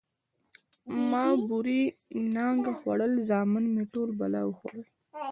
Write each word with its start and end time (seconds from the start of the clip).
ـ 0.55 1.07
ما 1.09 1.25
بورې 1.47 1.81
نانګه 2.33 2.73
خوړل، 2.79 3.13
زامن 3.29 3.63
مې 3.73 3.83
ټول 3.93 4.09
بلا 4.19 4.41
وخوړل. 4.45 4.83